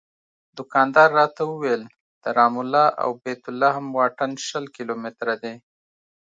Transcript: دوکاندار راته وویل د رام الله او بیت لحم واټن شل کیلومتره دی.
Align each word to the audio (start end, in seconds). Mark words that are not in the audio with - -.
دوکاندار 0.57 1.09
راته 1.19 1.41
وویل 1.45 1.81
د 2.23 2.25
رام 2.37 2.53
الله 2.61 2.87
او 3.03 3.09
بیت 3.23 3.41
لحم 3.61 3.85
واټن 3.97 4.31
شل 4.47 4.65
کیلومتره 4.75 5.35
دی. 5.43 5.55